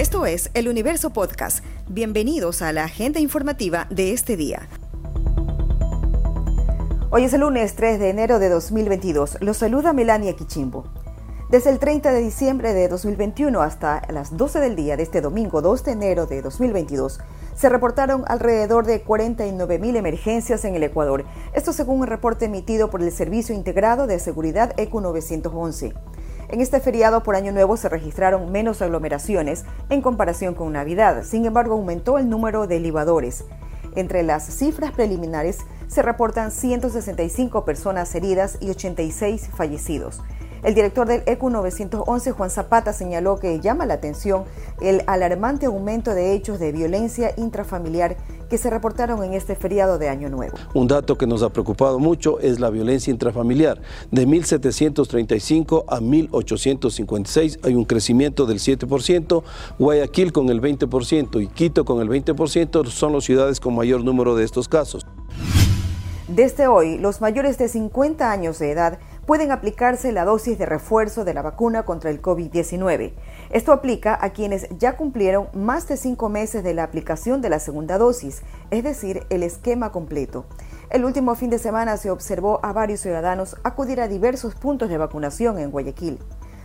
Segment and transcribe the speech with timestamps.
[0.00, 1.62] Esto es El Universo Podcast.
[1.86, 4.66] Bienvenidos a la agenda informativa de este día.
[7.10, 9.36] Hoy es el lunes 3 de enero de 2022.
[9.42, 10.86] Los saluda Melania Quichimbo.
[11.50, 15.60] Desde el 30 de diciembre de 2021 hasta las 12 del día de este domingo
[15.60, 17.20] 2 de enero de 2022,
[17.54, 21.26] se reportaron alrededor de 49.000 emergencias en el Ecuador.
[21.52, 25.92] Esto según un reporte emitido por el Servicio Integrado de Seguridad ECU 911.
[26.50, 31.22] En este feriado por Año Nuevo se registraron menos aglomeraciones en comparación con Navidad.
[31.22, 33.44] Sin embargo, aumentó el número de libadores.
[33.94, 40.22] Entre las cifras preliminares se reportan 165 personas heridas y 86 fallecidos.
[40.64, 44.42] El director del ECU 911, Juan Zapata, señaló que llama la atención
[44.80, 48.16] el alarmante aumento de hechos de violencia intrafamiliar
[48.50, 50.58] que se reportaron en este feriado de Año Nuevo.
[50.74, 53.80] Un dato que nos ha preocupado mucho es la violencia intrafamiliar.
[54.10, 59.42] De 1.735 a 1.856 hay un crecimiento del 7%,
[59.78, 64.34] Guayaquil con el 20% y Quito con el 20% son las ciudades con mayor número
[64.34, 65.06] de estos casos.
[66.26, 68.98] Desde hoy, los mayores de 50 años de edad
[69.30, 73.12] pueden aplicarse la dosis de refuerzo de la vacuna contra el COVID-19.
[73.50, 77.60] Esto aplica a quienes ya cumplieron más de cinco meses de la aplicación de la
[77.60, 80.46] segunda dosis, es decir, el esquema completo.
[80.90, 84.98] El último fin de semana se observó a varios ciudadanos acudir a diversos puntos de
[84.98, 86.18] vacunación en Guayaquil.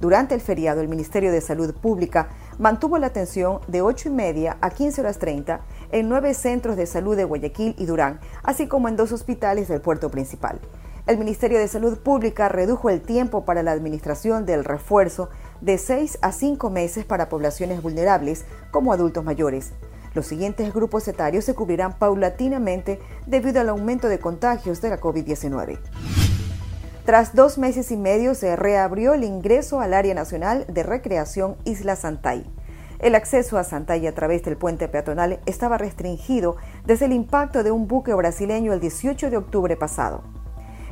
[0.00, 4.56] Durante el feriado, el Ministerio de Salud Pública mantuvo la atención de 8 y media
[4.62, 5.60] a 15 horas 30
[5.92, 9.82] en nueve centros de salud de Guayaquil y Durán, así como en dos hospitales del
[9.82, 10.58] puerto principal.
[11.06, 15.28] El Ministerio de Salud Pública redujo el tiempo para la administración del refuerzo
[15.60, 19.70] de 6 a 5 meses para poblaciones vulnerables como adultos mayores.
[20.14, 25.78] Los siguientes grupos etarios se cubrirán paulatinamente debido al aumento de contagios de la COVID-19.
[27.04, 31.94] Tras dos meses y medio se reabrió el ingreso al área nacional de recreación Isla
[31.94, 32.44] Santay.
[32.98, 37.70] El acceso a Santay a través del puente peatonal estaba restringido desde el impacto de
[37.70, 40.24] un buque brasileño el 18 de octubre pasado.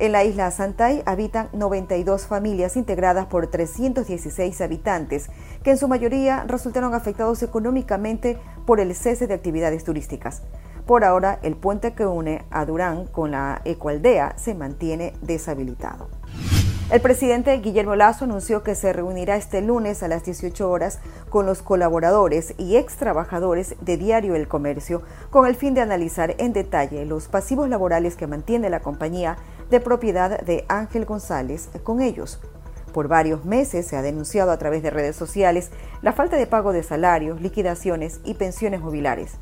[0.00, 5.28] En la isla Santay habitan 92 familias integradas por 316 habitantes,
[5.64, 10.42] que en su mayoría resultaron afectados económicamente por el cese de actividades turísticas.
[10.86, 16.08] Por ahora, el puente que une a Durán con la ecoaldea se mantiene deshabilitado.
[16.90, 21.44] El presidente Guillermo Lazo anunció que se reunirá este lunes a las 18 horas con
[21.44, 26.54] los colaboradores y ex trabajadores de Diario El Comercio con el fin de analizar en
[26.54, 29.36] detalle los pasivos laborales que mantiene la compañía
[29.68, 32.40] de propiedad de Ángel González con ellos.
[32.94, 35.70] Por varios meses se ha denunciado a través de redes sociales
[36.00, 39.36] la falta de pago de salarios, liquidaciones y pensiones jubilares.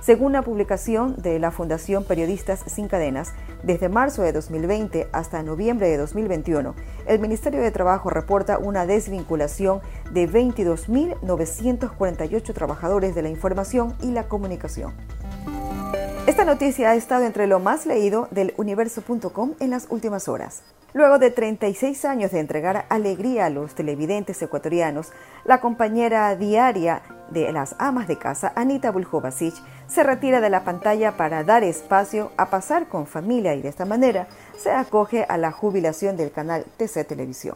[0.00, 3.32] Según la publicación de la Fundación Periodistas Sin Cadenas,
[3.64, 6.76] desde marzo de 2020 hasta noviembre de 2021,
[7.06, 9.80] el Ministerio de Trabajo reporta una desvinculación
[10.12, 14.92] de 22.948 trabajadores de la información y la comunicación.
[16.26, 20.62] Esta noticia ha estado entre lo más leído del universo.com en las últimas horas.
[20.92, 25.10] Luego de 36 años de entregar alegría a los televidentes ecuatorianos,
[25.44, 29.54] la compañera diaria de las amas de casa, Anita Buljovacic,
[29.86, 33.84] se retira de la pantalla para dar espacio a pasar con familia y de esta
[33.84, 37.54] manera se acoge a la jubilación del canal TC Televisión.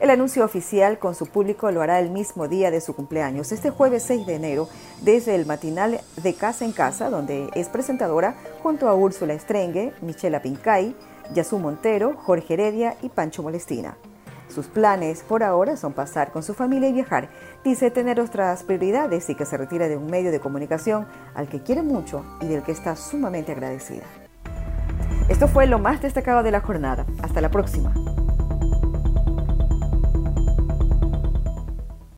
[0.00, 3.68] El anuncio oficial con su público lo hará el mismo día de su cumpleaños, este
[3.68, 4.68] jueves 6 de enero,
[5.02, 10.40] desde el matinal de Casa en Casa, donde es presentadora junto a Úrsula Estrengue, Michela
[10.40, 10.96] Pincay,
[11.34, 13.98] Yasu Montero, Jorge Heredia y Pancho Molestina.
[14.50, 17.28] Sus planes por ahora son pasar con su familia y viajar.
[17.64, 21.62] Dice tener otras prioridades y que se retira de un medio de comunicación al que
[21.62, 24.04] quiere mucho y del que está sumamente agradecida.
[25.28, 27.06] Esto fue lo más destacado de la jornada.
[27.22, 27.94] Hasta la próxima.